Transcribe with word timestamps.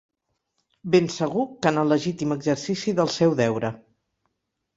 Ben 0.95 1.09
segur 1.15 1.45
que 1.65 1.73
en 1.73 1.77
el 1.81 1.91
legítim 1.95 2.33
exercici 2.37 2.95
del 3.01 3.13
seu 3.19 3.37
deure. 3.43 3.73